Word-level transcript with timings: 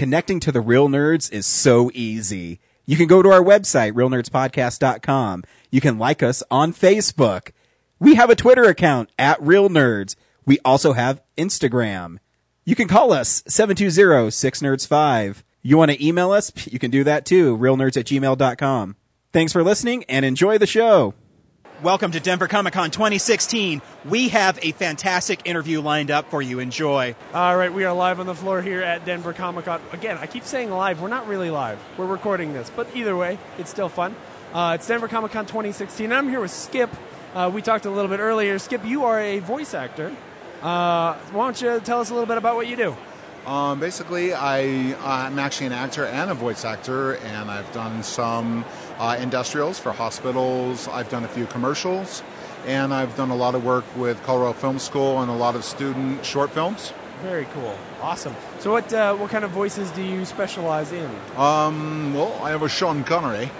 connecting 0.00 0.40
to 0.40 0.50
the 0.50 0.62
reel 0.62 0.88
nerds 0.88 1.30
is 1.30 1.44
so 1.44 1.90
easy. 1.92 2.58
You 2.86 2.96
can 2.96 3.06
go 3.06 3.20
to 3.20 3.28
our 3.28 3.42
website, 3.42 3.92
reelnerdspodcast.com. 3.92 5.44
You 5.70 5.82
can 5.82 5.98
like 5.98 6.22
us 6.22 6.42
on 6.50 6.72
Facebook. 6.72 7.50
We 7.98 8.14
have 8.14 8.30
a 8.30 8.34
Twitter 8.34 8.64
account 8.64 9.10
at 9.18 9.42
Reel 9.42 9.68
Nerds. 9.68 10.16
We 10.46 10.58
also 10.64 10.94
have 10.94 11.20
Instagram. 11.36 12.16
You 12.64 12.74
can 12.74 12.88
call 12.88 13.12
us 13.12 13.42
720-6nerds5. 13.42 15.42
You 15.60 15.76
want 15.76 15.90
to 15.90 16.02
email 16.02 16.32
us? 16.32 16.50
You 16.72 16.78
can 16.78 16.90
do 16.90 17.04
that 17.04 17.26
too, 17.26 17.58
reelnerds 17.58 17.98
at 17.98 18.06
gmail.com. 18.06 18.96
Thanks 19.34 19.52
for 19.52 19.62
listening 19.62 20.04
and 20.04 20.24
enjoy 20.24 20.56
the 20.56 20.66
show. 20.66 21.12
Welcome 21.82 22.10
to 22.12 22.20
Denver 22.20 22.46
Comic 22.46 22.74
Con 22.74 22.90
2016. 22.90 23.80
We 24.04 24.28
have 24.28 24.58
a 24.60 24.72
fantastic 24.72 25.40
interview 25.46 25.80
lined 25.80 26.10
up 26.10 26.28
for 26.28 26.42
you. 26.42 26.58
Enjoy. 26.58 27.14
All 27.32 27.56
right, 27.56 27.72
we 27.72 27.84
are 27.84 27.94
live 27.94 28.20
on 28.20 28.26
the 28.26 28.34
floor 28.34 28.60
here 28.60 28.82
at 28.82 29.06
Denver 29.06 29.32
Comic 29.32 29.64
Con. 29.64 29.80
Again, 29.90 30.18
I 30.18 30.26
keep 30.26 30.44
saying 30.44 30.70
live. 30.70 31.00
We're 31.00 31.08
not 31.08 31.26
really 31.26 31.48
live. 31.48 31.78
We're 31.96 32.04
recording 32.04 32.52
this, 32.52 32.68
but 32.68 32.94
either 32.94 33.16
way, 33.16 33.38
it's 33.56 33.70
still 33.70 33.88
fun. 33.88 34.14
Uh, 34.52 34.72
it's 34.78 34.86
Denver 34.86 35.08
Comic 35.08 35.32
Con 35.32 35.46
2016. 35.46 36.12
I'm 36.12 36.28
here 36.28 36.40
with 36.40 36.50
Skip. 36.50 36.90
Uh, 37.34 37.50
we 37.50 37.62
talked 37.62 37.86
a 37.86 37.90
little 37.90 38.10
bit 38.10 38.20
earlier. 38.20 38.58
Skip, 38.58 38.84
you 38.84 39.04
are 39.04 39.18
a 39.18 39.38
voice 39.38 39.72
actor. 39.72 40.14
Uh, 40.60 41.14
why 41.32 41.46
don't 41.46 41.62
you 41.62 41.80
tell 41.80 42.00
us 42.00 42.10
a 42.10 42.12
little 42.12 42.26
bit 42.26 42.36
about 42.36 42.56
what 42.56 42.66
you 42.66 42.76
do? 42.76 42.94
Um, 43.46 43.80
basically, 43.80 44.34
I, 44.34 44.94
I'm 45.02 45.38
actually 45.38 45.66
an 45.66 45.72
actor 45.72 46.04
and 46.04 46.30
a 46.30 46.34
voice 46.34 46.64
actor, 46.64 47.14
and 47.14 47.50
I've 47.50 47.70
done 47.72 48.02
some 48.02 48.64
uh, 48.98 49.16
industrials 49.18 49.78
for 49.78 49.92
hospitals. 49.92 50.88
I've 50.88 51.08
done 51.08 51.24
a 51.24 51.28
few 51.28 51.46
commercials, 51.46 52.22
and 52.66 52.92
I've 52.92 53.16
done 53.16 53.30
a 53.30 53.36
lot 53.36 53.54
of 53.54 53.64
work 53.64 53.84
with 53.96 54.22
Colorado 54.24 54.52
Film 54.52 54.78
School 54.78 55.20
and 55.22 55.30
a 55.30 55.34
lot 55.34 55.56
of 55.56 55.64
student 55.64 56.24
short 56.24 56.50
films. 56.50 56.92
Very 57.22 57.46
cool. 57.46 57.76
Awesome. 58.00 58.34
So, 58.60 58.72
what 58.72 58.92
uh, 58.92 59.14
what 59.14 59.30
kind 59.30 59.44
of 59.44 59.50
voices 59.50 59.90
do 59.90 60.02
you 60.02 60.24
specialize 60.24 60.90
in? 60.92 61.10
Um, 61.36 62.14
well, 62.14 62.38
I 62.42 62.50
have 62.50 62.62
a 62.62 62.68
Sean 62.68 63.04
Connery. 63.04 63.50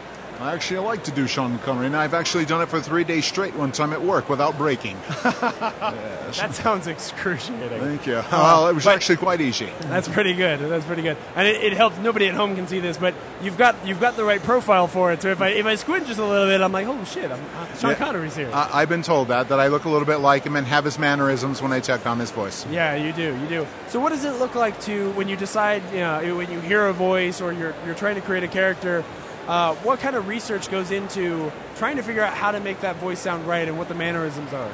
I 0.41 0.55
actually 0.55 0.81
like 0.81 1.05
to 1.05 1.11
do 1.11 1.27
Sean 1.27 1.59
Connery, 1.59 1.87
and 1.87 1.95
I've 1.97 2.15
actually 2.15 2.47
done 2.47 2.63
it 2.63 2.69
for 2.71 2.81
three 2.81 3.05
days 3.05 3.27
straight 3.27 3.55
one 3.55 3.73
time 3.73 3.93
at 3.93 4.01
work 4.03 4.29
without 4.31 4.57
breaking. 4.57 4.97
yes. 5.25 6.07
That 6.41 6.55
sounds 6.55 6.87
excruciating. 6.87 7.81
Thank 7.81 8.07
you. 8.07 8.23
well, 8.31 8.69
it 8.69 8.75
was 8.75 8.85
but- 8.85 8.95
actually 8.95 9.17
quite 9.17 9.41
easy. 9.41 9.69
That's 9.83 10.07
pretty 10.09 10.33
good. 10.33 10.61
That's 10.61 10.85
pretty 10.85 11.03
good, 11.03 11.17
and 11.35 11.47
it, 11.49 11.63
it 11.63 11.73
helps. 11.73 11.99
Nobody 11.99 12.29
at 12.29 12.35
home 12.35 12.55
can 12.55 12.69
see 12.69 12.79
this, 12.79 12.97
but 12.97 13.15
you've 13.43 13.59
got 13.59 13.75
you've 13.85 13.99
got 14.01 14.17
the 14.17 14.23
right 14.25 14.41
profile 14.43 14.87
for 14.87 15.13
it. 15.13 15.21
So 15.23 15.29
if 15.31 15.43
I 15.43 15.49
if 15.49 15.67
I 15.67 15.75
squint 15.75 16.07
just 16.07 16.21
a 16.21 16.25
little 16.25 16.47
bit, 16.47 16.61
I'm 16.61 16.71
like, 16.73 16.87
oh 16.87 17.05
shit, 17.05 17.31
I'm, 17.31 17.41
uh, 17.57 17.67
Sean 17.77 17.91
Yeah. 17.91 17.97
Connery's 17.97 18.37
here. 18.37 18.49
I, 18.53 18.71
I've 18.83 18.89
been 18.89 19.03
told 19.03 19.29
that 19.29 19.49
that 19.49 19.59
I 19.61 19.67
look 19.67 19.85
a 19.85 19.89
little 19.91 20.07
bit 20.07 20.19
like 20.19 20.45
him 20.45 20.55
and 20.57 20.67
have 20.69 20.85
his 20.85 20.99
mannerisms 20.99 21.61
when 21.61 21.73
I 21.73 21.81
take 21.81 22.07
on 22.07 22.19
his 22.21 22.31
voice. 22.31 22.65
yeah, 22.71 22.95
you 22.95 23.13
do, 23.13 23.37
you 23.37 23.49
do. 23.49 23.67
So 23.89 23.99
what 23.99 24.11
does 24.11 24.25
it 24.25 24.35
look 24.39 24.55
like 24.55 24.81
to 24.83 25.11
when 25.13 25.29
you 25.29 25.37
decide, 25.37 25.83
you 25.93 25.99
know, 25.99 26.37
when 26.37 26.51
you 26.51 26.61
hear 26.61 26.87
a 26.87 26.93
voice 26.93 27.41
or 27.41 27.53
you're 27.53 27.75
you're 27.85 27.97
trying 27.97 28.15
to 28.15 28.21
create 28.23 28.45
a 28.45 28.49
character? 28.49 29.05
Uh, 29.47 29.75
what 29.77 29.99
kind 30.01 30.17
of 30.17 30.29
research 30.29 30.71
goes 30.71 30.91
into 30.91 31.51
trying 31.77 31.97
to 31.97 32.03
figure 32.03 32.23
out 32.23 32.35
how 32.35 32.51
to 32.51 32.61
make 32.61 32.81
that 32.81 32.97
voice 32.97 33.19
sound 33.19 33.47
right 33.47 33.67
and 33.67 33.77
what 33.79 33.89
the 33.89 33.95
mannerisms 33.95 34.53
are? 34.53 34.71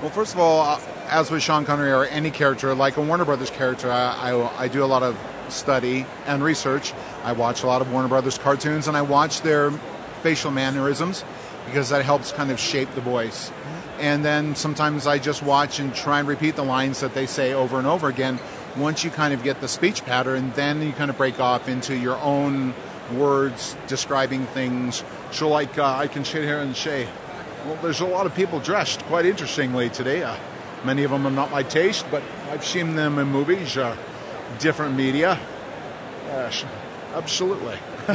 Well, 0.00 0.10
first 0.10 0.34
of 0.34 0.40
all, 0.40 0.60
uh, 0.60 0.80
as 1.08 1.30
with 1.30 1.42
Sean 1.42 1.64
Connery 1.64 1.90
or 1.90 2.04
any 2.04 2.30
character, 2.30 2.74
like 2.74 2.96
a 2.96 3.02
Warner 3.02 3.24
Brothers 3.24 3.50
character, 3.50 3.90
I, 3.90 4.30
I, 4.30 4.62
I 4.64 4.68
do 4.68 4.84
a 4.84 4.86
lot 4.86 5.02
of 5.02 5.18
study 5.48 6.06
and 6.26 6.42
research. 6.42 6.92
I 7.24 7.32
watch 7.32 7.62
a 7.62 7.66
lot 7.66 7.82
of 7.82 7.90
Warner 7.90 8.08
Brothers 8.08 8.38
cartoons 8.38 8.86
and 8.86 8.96
I 8.96 9.02
watch 9.02 9.42
their 9.42 9.70
facial 10.22 10.50
mannerisms 10.50 11.24
because 11.66 11.88
that 11.88 12.04
helps 12.04 12.32
kind 12.32 12.50
of 12.50 12.60
shape 12.60 12.94
the 12.94 13.00
voice. 13.00 13.50
And 13.98 14.24
then 14.24 14.54
sometimes 14.54 15.06
I 15.06 15.18
just 15.18 15.42
watch 15.42 15.80
and 15.80 15.94
try 15.94 16.20
and 16.20 16.28
repeat 16.28 16.54
the 16.54 16.64
lines 16.64 17.00
that 17.00 17.14
they 17.14 17.26
say 17.26 17.52
over 17.52 17.78
and 17.78 17.86
over 17.86 18.08
again. 18.08 18.38
Once 18.76 19.02
you 19.02 19.10
kind 19.10 19.34
of 19.34 19.42
get 19.42 19.60
the 19.60 19.68
speech 19.68 20.04
pattern, 20.04 20.52
then 20.54 20.80
you 20.80 20.92
kind 20.92 21.10
of 21.10 21.16
break 21.16 21.40
off 21.40 21.68
into 21.68 21.96
your 21.96 22.16
own 22.18 22.74
words 23.12 23.76
describing 23.86 24.46
things. 24.46 25.02
So, 25.30 25.48
like, 25.48 25.78
uh, 25.78 25.96
I 25.96 26.08
can 26.08 26.24
sit 26.24 26.44
here 26.44 26.60
and 26.60 26.76
say, 26.76 27.08
well, 27.64 27.78
there's 27.82 28.00
a 28.00 28.06
lot 28.06 28.26
of 28.26 28.34
people 28.34 28.60
dressed 28.60 29.02
quite 29.04 29.26
interestingly 29.26 29.90
today. 29.90 30.22
Uh, 30.22 30.36
many 30.84 31.04
of 31.04 31.10
them 31.10 31.26
are 31.26 31.30
not 31.30 31.50
my 31.50 31.62
taste, 31.62 32.06
but 32.10 32.22
I've 32.50 32.64
seen 32.64 32.94
them 32.94 33.18
in 33.18 33.28
movies, 33.28 33.76
uh, 33.76 33.96
different 34.58 34.94
media. 34.94 35.38
Yes, 36.26 36.64
absolutely. 37.14 37.78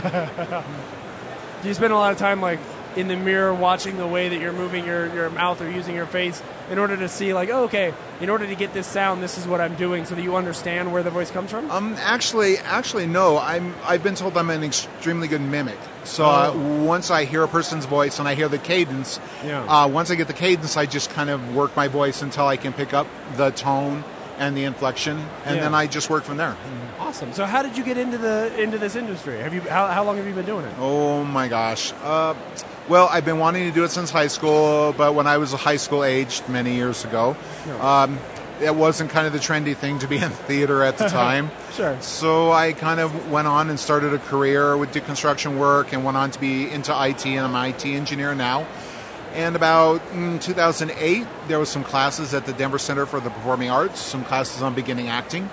Do 1.61 1.67
you 1.67 1.73
spend 1.73 1.93
a 1.93 1.95
lot 1.95 2.11
of 2.11 2.17
time 2.17 2.41
like 2.41 2.59
in 2.95 3.07
the 3.07 3.15
mirror 3.15 3.53
watching 3.53 3.97
the 3.97 4.07
way 4.07 4.29
that 4.29 4.39
you're 4.39 4.53
moving 4.53 4.85
your, 4.85 5.13
your 5.13 5.29
mouth 5.29 5.61
or 5.61 5.69
using 5.69 5.95
your 5.95 6.05
face 6.05 6.41
in 6.69 6.77
order 6.77 6.95
to 6.95 7.09
see 7.09 7.33
like, 7.33 7.49
oh, 7.49 7.63
okay, 7.63 7.93
in 8.21 8.29
order 8.29 8.45
to 8.47 8.55
get 8.55 8.73
this 8.73 8.87
sound, 8.87 9.21
this 9.21 9.37
is 9.37 9.47
what 9.47 9.59
I'm 9.59 9.75
doing, 9.75 10.05
so 10.05 10.15
that 10.15 10.21
you 10.21 10.35
understand 10.35 10.93
where 10.93 11.03
the 11.03 11.09
voice 11.09 11.31
comes 11.31 11.51
from? 11.51 11.69
Um, 11.71 11.95
actually, 11.99 12.57
actually, 12.59 13.07
no. 13.07 13.37
I'm. 13.37 13.73
I've 13.83 14.03
been 14.03 14.15
told 14.15 14.37
I'm 14.37 14.49
an 14.49 14.63
extremely 14.63 15.27
good 15.27 15.41
mimic. 15.41 15.77
So 16.03 16.25
uh, 16.25 16.51
Oh. 16.53 16.83
once 16.83 17.09
I 17.11 17.25
hear 17.25 17.43
a 17.43 17.47
person's 17.47 17.85
voice 17.85 18.19
and 18.19 18.27
I 18.27 18.35
hear 18.35 18.47
the 18.47 18.57
cadence, 18.59 19.19
Yeah. 19.45 19.63
uh, 19.65 19.87
once 19.87 20.11
I 20.11 20.15
get 20.15 20.27
the 20.27 20.33
cadence, 20.33 20.77
I 20.77 20.85
just 20.85 21.09
kind 21.09 21.29
of 21.29 21.55
work 21.55 21.75
my 21.75 21.87
voice 21.87 22.21
until 22.21 22.47
I 22.47 22.57
can 22.57 22.73
pick 22.73 22.93
up 22.93 23.07
the 23.37 23.51
tone 23.51 24.03
and 24.39 24.57
the 24.57 24.63
inflection, 24.63 25.17
and 25.45 25.57
Yeah. 25.57 25.63
then 25.63 25.75
I 25.75 25.85
just 25.87 26.09
work 26.09 26.23
from 26.23 26.37
there. 26.37 26.55
Awesome. 26.99 27.33
So 27.33 27.45
how 27.45 27.61
did 27.61 27.77
you 27.77 27.83
get 27.83 27.97
into 27.97 28.17
the 28.17 28.51
into 28.59 28.77
this 28.77 28.95
industry? 28.95 29.39
Have 29.39 29.53
you 29.53 29.61
how, 29.61 29.87
how 29.87 30.03
long 30.03 30.17
have 30.17 30.25
you 30.27 30.33
been 30.33 30.45
doing 30.45 30.65
it? 30.65 30.73
Oh 30.79 31.23
my 31.23 31.47
gosh. 31.47 31.93
Uh, 32.03 32.33
well, 32.89 33.07
I've 33.09 33.25
been 33.25 33.39
wanting 33.39 33.67
to 33.67 33.71
do 33.71 33.83
it 33.83 33.91
since 33.91 34.09
high 34.09 34.27
school, 34.27 34.93
but 34.97 35.15
when 35.15 35.27
I 35.27 35.37
was 35.37 35.53
high 35.53 35.77
school 35.77 36.03
aged 36.03 36.47
many 36.49 36.75
years 36.75 37.05
ago, 37.05 37.35
um, 37.79 38.19
it 38.61 38.75
wasn't 38.75 39.09
kind 39.09 39.25
of 39.25 39.33
the 39.33 39.39
trendy 39.39 39.75
thing 39.75 39.99
to 39.99 40.07
be 40.07 40.17
in 40.17 40.29
theater 40.47 40.83
at 40.83 40.97
the 40.97 41.07
time. 41.09 41.49
Sure. 41.73 41.99
So 42.01 42.51
I 42.51 42.73
kind 42.73 42.99
of 42.99 43.31
went 43.31 43.47
on 43.47 43.69
and 43.69 43.79
started 43.79 44.13
a 44.13 44.19
career 44.19 44.75
with 44.77 44.91
did 44.91 45.05
construction 45.05 45.57
work 45.57 45.93
and 45.93 46.03
went 46.03 46.17
on 46.17 46.31
to 46.31 46.39
be 46.39 46.69
into 46.69 46.91
IT, 46.91 47.25
and 47.25 47.39
I'm 47.39 47.55
an 47.55 47.69
IT 47.69 47.85
engineer 47.85 48.35
now. 48.35 48.67
And 49.33 49.55
about 49.55 50.01
mm, 50.11 50.39
2008, 50.39 51.25
there 51.47 51.57
was 51.57 51.69
some 51.69 51.83
classes 51.83 52.35
at 52.35 52.45
the 52.45 52.53
Denver 52.53 52.77
Center 52.77 53.07
for 53.07 53.19
the 53.19 53.31
Performing 53.31 53.69
Arts, 53.69 53.99
some 53.99 54.23
classes 54.23 54.61
on 54.61 54.75
beginning 54.75 55.09
acting. 55.09 55.49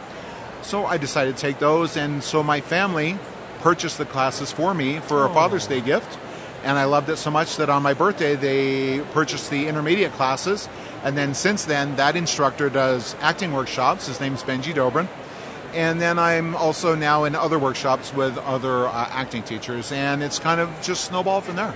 So 0.62 0.84
I 0.84 0.98
decided 0.98 1.36
to 1.36 1.40
take 1.40 1.58
those, 1.58 1.96
and 1.96 2.22
so 2.22 2.42
my 2.42 2.60
family 2.60 3.18
purchased 3.60 3.96
the 3.96 4.04
classes 4.04 4.52
for 4.52 4.74
me 4.74 4.98
for 5.00 5.24
a 5.24 5.32
Father's 5.32 5.66
Day 5.66 5.80
gift. 5.80 6.18
And 6.62 6.78
I 6.78 6.84
loved 6.84 7.08
it 7.08 7.16
so 7.16 7.30
much 7.30 7.56
that 7.56 7.70
on 7.70 7.82
my 7.82 7.94
birthday 7.94 8.36
they 8.36 9.00
purchased 9.12 9.50
the 9.50 9.66
intermediate 9.66 10.12
classes. 10.12 10.68
And 11.02 11.16
then 11.16 11.34
since 11.34 11.64
then, 11.64 11.96
that 11.96 12.16
instructor 12.16 12.68
does 12.68 13.16
acting 13.20 13.52
workshops. 13.52 14.06
His 14.06 14.20
name's 14.20 14.42
Benji 14.42 14.74
Dobrin. 14.74 15.08
And 15.72 16.00
then 16.00 16.18
I'm 16.18 16.56
also 16.56 16.96
now 16.96 17.24
in 17.24 17.34
other 17.36 17.58
workshops 17.58 18.12
with 18.12 18.36
other 18.38 18.88
uh, 18.88 19.08
acting 19.10 19.44
teachers, 19.44 19.92
and 19.92 20.20
it's 20.20 20.40
kind 20.40 20.60
of 20.60 20.68
just 20.82 21.04
snowballed 21.04 21.44
from 21.44 21.56
there. 21.56 21.74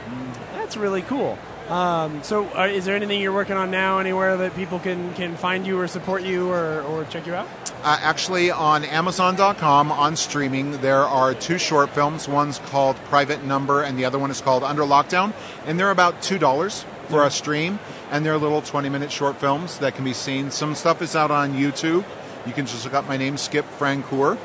That's 0.55 0.77
really 0.77 1.03
cool. 1.03 1.39
Um, 1.69 2.23
so 2.23 2.47
uh, 2.57 2.67
is 2.67 2.85
there 2.85 2.95
anything 2.95 3.21
you're 3.23 3.33
working 3.33 3.57
on 3.57 3.71
now 3.71 3.99
anywhere 3.99 4.37
that 4.37 4.55
people 4.55 4.79
can, 4.79 5.15
can 5.15 5.35
find 5.37 5.67
you 5.67 5.81
or 5.81 5.89
support 5.89 6.23
you 6.23 6.51
or, 6.51 6.83
or 6.83 7.05
check 7.05 7.27
you 7.27 7.35
out? 7.35 7.49
Uh, 7.83 7.99
actually, 8.01 8.51
on 8.51 8.85
Amazon.com, 8.85 9.91
on 9.91 10.17
streaming, 10.17 10.73
there 10.83 11.03
are 11.03 11.33
two 11.33 11.59
short 11.59 11.91
films. 11.91 12.29
One's 12.29 12.59
called 12.59 12.97
Private 13.05 13.45
Number, 13.45 13.83
and 13.83 13.99
the 13.99 14.05
other 14.05 14.19
one 14.19 14.31
is 14.31 14.41
called 14.41 14.63
Under 14.63 14.83
Lockdown. 14.83 15.33
And 15.67 15.81
they're 15.81 15.91
about 15.91 16.21
$2 16.21 16.85
for 17.09 17.25
a 17.25 17.31
stream, 17.31 17.79
and 18.11 18.25
they're 18.25 18.37
little 18.37 18.63
20 18.63 18.89
minute 18.91 19.11
short 19.11 19.37
films 19.37 19.79
that 19.79 19.95
can 19.95 20.05
be 20.05 20.13
seen. 20.13 20.51
Some 20.51 20.75
stuff 20.75 21.01
is 21.01 21.17
out 21.17 21.31
on 21.31 21.55
YouTube. 21.55 22.05
You 22.47 22.53
can 22.53 22.67
just 22.67 22.85
look 22.85 22.95
up 22.95 23.09
my 23.09 23.17
name, 23.17 23.39
Skip 23.39 23.65
Francoeur. 23.79 24.39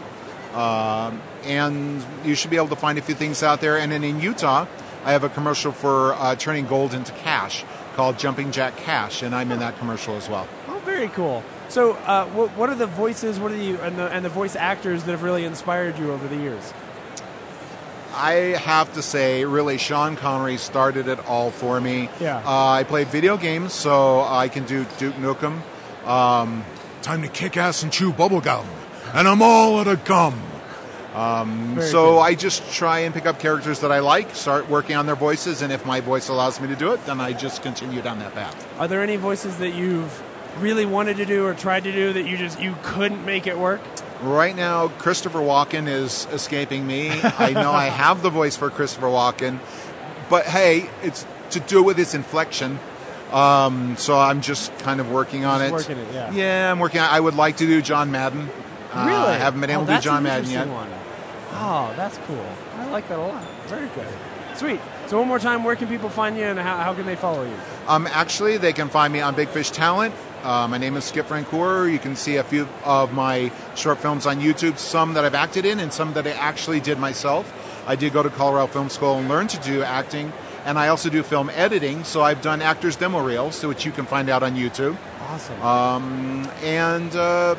Um, 0.54 1.22
and 1.44 2.04
you 2.24 2.34
should 2.36 2.50
be 2.50 2.58
able 2.58 2.70
to 2.70 2.76
find 2.76 2.98
a 2.98 3.02
few 3.02 3.16
things 3.16 3.44
out 3.44 3.62
there. 3.62 3.78
And 3.78 3.92
then 3.92 4.04
in 4.04 4.20
Utah, 4.20 4.66
I 5.04 5.12
have 5.12 5.24
a 5.24 5.30
commercial 5.30 5.72
for 5.72 6.14
uh, 6.14 6.36
turning 6.36 6.66
gold 6.66 6.94
into 6.94 7.12
cash 7.14 7.64
called 7.96 8.20
Jumping 8.20 8.52
Jack 8.52 8.78
Cash, 8.78 9.24
and 9.24 9.34
I'm 9.34 9.52
in 9.52 9.60
that 9.60 9.78
commercial 9.78 10.16
as 10.16 10.30
well. 10.30 10.48
Oh, 10.68 10.80
very 10.86 11.10
cool. 11.10 11.44
So, 11.70 11.94
uh, 11.94 12.26
what, 12.28 12.50
what 12.52 12.70
are 12.70 12.76
the 12.76 12.88
voices? 12.88 13.40
What 13.40 13.52
are 13.52 13.58
the 13.58 13.82
and, 13.84 13.98
the 13.98 14.08
and 14.08 14.26
the 14.26 14.30
voice 14.30 14.56
actors 14.56 15.04
that 15.04 15.12
have 15.12 15.24
really 15.24 15.46
inspired 15.46 15.98
you 16.00 16.12
over 16.12 16.28
the 16.28 16.38
years? 16.38 16.74
I 18.14 18.34
have 18.34 18.92
to 18.94 19.02
say, 19.02 19.46
really, 19.46 19.78
Sean 19.78 20.16
Connery 20.16 20.58
started 20.58 21.08
it 21.08 21.20
all 21.28 21.52
for 21.52 21.80
me. 21.80 22.10
Yeah. 22.20 22.42
Uh, 22.44 22.72
I 22.72 22.84
played 22.84 23.08
video 23.08 23.38
games, 23.38 23.72
so 23.74 24.22
I 24.22 24.50
can 24.50 24.66
do 24.66 24.86
Duke 24.98 25.16
Nukem. 25.16 25.62
Um, 26.06 26.66
time 27.02 27.22
to 27.22 27.28
kick 27.28 27.56
ass 27.56 27.84
and 27.84 27.92
chew 27.92 28.12
bubblegum, 28.12 28.66
and 29.14 29.28
I'm 29.28 29.42
all 29.42 29.80
out 29.80 29.88
of 29.88 30.04
gum. 30.06 30.42
Um, 31.16 31.82
so 31.82 32.14
good. 32.14 32.20
I 32.20 32.36
just 32.36 32.72
try 32.72 33.00
and 33.00 33.14
pick 33.14 33.26
up 33.26 33.40
characters 33.40 33.80
that 33.80 33.92
I 33.92 34.00
like, 34.00 34.36
start 34.36 34.70
working 34.70 34.96
on 34.96 35.06
their 35.06 35.16
voices, 35.16 35.62
and 35.62 35.74
if 35.74 35.86
my 35.86 36.02
voice 36.02 36.30
allows 36.30 36.62
me 36.62 36.68
to 36.68 36.76
do 36.76 36.92
it, 36.94 37.04
then 37.06 37.20
I 37.20 37.34
just 37.34 37.64
continue 37.64 38.02
down 38.02 38.20
that 38.20 38.34
path. 38.36 38.68
Are 38.80 38.88
there 38.88 39.02
any 39.02 39.16
voices 39.16 39.58
that 39.58 39.72
you've 39.72 40.22
really 40.60 40.86
wanted 40.86 41.18
to 41.18 41.26
do 41.26 41.46
or 41.46 41.54
tried 41.54 41.84
to 41.86 41.92
do 41.92 42.14
that 42.14 42.24
you 42.28 42.38
just 42.38 42.60
you 42.62 42.76
couldn't 42.84 43.26
make 43.26 43.48
it 43.48 43.58
work? 43.58 43.82
Right 44.22 44.56
now, 44.56 44.90
Christopher 44.90 45.40
Walken 45.40 45.88
is 45.88 46.28
escaping 46.32 46.86
me. 46.86 47.10
I 47.10 47.54
know 47.54 47.72
I 47.72 47.86
have 47.90 48.22
the 48.22 48.30
voice 48.30 48.56
for 48.58 48.70
Christopher 48.70 49.08
Walken, 49.08 49.60
but 50.30 50.46
hey, 50.46 50.90
it's 51.02 51.26
to 51.52 51.60
do 51.60 51.82
with 51.82 51.98
his 51.98 52.14
inflection. 52.14 52.80
Um, 53.32 53.96
so 53.98 54.18
I'm 54.18 54.42
just 54.42 54.76
kind 54.80 55.00
of 55.00 55.12
working 55.12 55.46
on 55.46 55.60
Just 55.60 55.90
it. 55.90 55.96
working 55.96 55.98
it, 56.06 56.14
yeah. 56.14 56.32
Yeah, 56.32 56.72
I'm 56.72 56.80
working. 56.80 57.00
On, 57.00 57.10
I 57.10 57.20
would 57.20 57.36
like 57.36 57.58
to 57.58 57.66
do 57.66 57.82
John 57.82 58.12
Madden. 58.12 58.50
Uh, 58.92 59.06
Really? 59.08 59.34
I 59.34 59.38
haven't 59.38 59.62
been 59.62 59.70
able 59.70 59.84
oh, 59.84 59.88
to 59.88 59.96
do 59.96 60.02
John 60.02 60.24
Madden 60.24 60.50
yet. 60.50 60.68
One. 60.68 60.90
Oh, 61.52 61.94
that's 61.96 62.18
cool. 62.20 62.46
I 62.76 62.90
like 62.90 63.08
that 63.10 63.20
a 63.20 63.22
lot. 63.22 63.44
Very 63.68 63.88
good. 63.90 64.08
Sweet. 64.56 64.80
So 65.08 65.18
one 65.20 65.28
more 65.28 65.40
time, 65.40 65.64
where 65.64 65.76
can 65.76 65.88
people 65.88 66.10
find 66.10 66.38
you 66.38 66.44
and 66.44 66.60
how, 66.60 66.78
how 66.78 66.94
can 66.94 67.06
they 67.06 67.16
follow 67.16 67.44
you? 67.44 67.56
Um, 67.88 68.08
actually, 68.08 68.58
they 68.58 68.74
can 68.74 68.90
find 68.90 69.12
me 69.14 69.22
on 69.22 69.36
Big 69.36 69.50
Fish 69.50 69.72
Talent. 69.72 70.14
Uh, 70.44 70.68
my 70.68 70.78
name 70.78 70.96
is 70.96 71.06
Skip 71.06 71.28
Francoeur. 71.28 71.92
You 71.92 72.00
can 72.00 72.16
see 72.16 72.38
a 72.38 72.44
few 72.44 72.68
of 72.84 73.14
my 73.14 73.52
short 73.76 74.00
films 74.00 74.26
on 74.26 74.40
YouTube, 74.40 74.78
some 74.78 75.14
that 75.14 75.26
I've 75.26 75.36
acted 75.36 75.66
in 75.66 75.80
and 75.80 75.92
some 75.92 76.14
that 76.14 76.26
I 76.28 76.32
actually 76.32 76.80
did 76.80 77.00
myself. 77.00 77.54
I 77.88 77.96
did 77.96 78.14
go 78.14 78.24
to 78.24 78.30
Colorado 78.30 78.68
Film 78.68 78.90
School 78.90 79.16
and 79.16 79.28
learn 79.28 79.48
to 79.48 79.58
do 79.62 79.82
acting, 79.82 80.32
and 80.66 80.78
I 80.78 80.90
also 80.90 81.10
do 81.10 81.24
film 81.24 81.50
editing, 81.50 82.04
so 82.04 82.22
I've 82.22 82.42
done 82.42 82.62
actors' 82.62 82.96
demo 82.96 83.22
reels, 83.22 83.66
which 83.66 83.86
you 83.86 83.92
can 83.92 84.06
find 84.06 84.30
out 84.30 84.44
on 84.44 84.56
YouTube. 84.56 84.98
Awesome. 85.22 85.62
Um, 85.62 86.52
and 86.64 87.16
uh, 87.16 87.56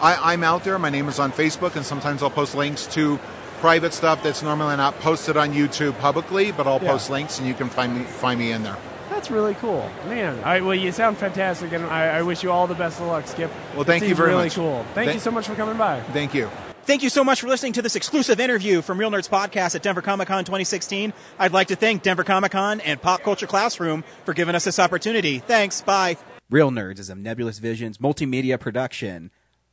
I, 0.00 0.32
I'm 0.32 0.42
out 0.42 0.64
there. 0.64 0.78
My 0.78 0.90
name 0.90 1.08
is 1.08 1.18
on 1.18 1.32
Facebook, 1.32 1.76
and 1.76 1.84
sometimes 1.84 2.22
I'll 2.22 2.30
post 2.30 2.54
links 2.54 2.86
to 2.88 3.18
private 3.60 3.92
stuff 3.92 4.22
that's 4.22 4.42
normally 4.42 4.76
not 4.76 4.98
posted 5.00 5.36
on 5.36 5.52
YouTube 5.52 5.98
publicly, 5.98 6.52
but 6.52 6.66
I'll 6.66 6.82
Yeah. 6.82 6.92
post 6.92 7.10
links, 7.10 7.38
and 7.38 7.46
you 7.46 7.54
can 7.54 7.68
find 7.68 7.94
me 7.98 8.04
find 8.04 8.40
me 8.40 8.52
in 8.52 8.62
there. 8.62 8.76
That's 9.10 9.30
really 9.30 9.54
cool, 9.54 9.90
man. 10.08 10.38
All 10.38 10.44
right, 10.44 10.64
well, 10.64 10.74
you 10.74 10.92
sound 10.92 11.18
fantastic, 11.18 11.72
and 11.72 11.84
I, 11.86 12.18
I 12.18 12.22
wish 12.22 12.42
you 12.42 12.50
all 12.50 12.66
the 12.66 12.74
best 12.74 13.00
of 13.00 13.08
luck, 13.08 13.26
Skip. 13.26 13.50
Well, 13.74 13.84
thank 13.84 14.02
you 14.02 14.08
seems 14.08 14.18
very 14.18 14.30
really 14.30 14.44
much. 14.44 14.54
cool. 14.54 14.82
Thank 14.94 15.06
Thank- 15.08 15.14
you 15.14 15.20
so 15.20 15.30
much 15.30 15.46
for 15.46 15.54
coming 15.54 15.76
by. 15.76 16.00
Thank 16.12 16.32
you. 16.32 16.50
Thank 16.84 17.02
you 17.02 17.10
so 17.10 17.22
much 17.22 17.42
for 17.42 17.46
listening 17.48 17.74
to 17.74 17.82
this 17.82 17.94
exclusive 17.94 18.40
interview 18.40 18.80
from 18.80 18.98
Reel 18.98 19.10
Nerds 19.10 19.28
Podcast 19.28 19.74
at 19.74 19.82
Denver 19.82 20.00
Comic 20.00 20.28
Con 20.28 20.44
2016. 20.44 21.12
I'd 21.38 21.52
like 21.52 21.68
to 21.68 21.76
thank 21.76 22.02
Denver 22.02 22.24
Comic 22.24 22.52
Con 22.52 22.80
and 22.80 23.00
Pop 23.00 23.22
Culture 23.22 23.46
Classroom 23.46 24.02
for 24.24 24.32
giving 24.32 24.54
us 24.54 24.64
this 24.64 24.78
opportunity. 24.78 25.40
Thanks. 25.40 25.82
Bye. 25.82 26.16
Reel 26.48 26.70
Nerds 26.70 26.98
is 26.98 27.10
a 27.10 27.14
Nebulous 27.14 27.58
Visions 27.58 27.98
multimedia 27.98 28.58
production. 28.58 29.30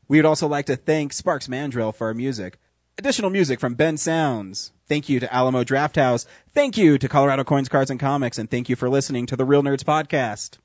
We 0.07 0.18
would 0.18 0.25
also 0.25 0.48
like 0.48 0.65
to 0.68 0.75
thank 0.75 1.13
Sparks 1.13 1.50
Mandrill 1.50 1.92
for 1.92 2.07
our 2.07 2.13
music. 2.13 2.57
Additional 2.98 3.30
music 3.30 3.59
from 3.59 3.75
Ben 3.75 3.98
Sounds. 3.98 4.71
Thank 4.88 5.09
you 5.09 5.19
to 5.19 5.33
Alamo 5.33 5.63
Drafthouse. 5.63 6.25
Thank 6.50 6.77
you 6.77 6.98
to 6.98 7.09
Colorado 7.09 7.44
Coins, 7.44 7.69
Cards, 7.69 7.92
and 7.92 8.00
Comics. 8.00 8.38
And 8.38 8.50
thank 8.50 8.69
you 8.69 8.75
for 8.75 8.89
listening 8.89 9.25
to 9.27 9.36
the 9.36 9.45
Reel 9.45 9.62
Nerds 9.62 9.83
Podcast. 9.83 10.57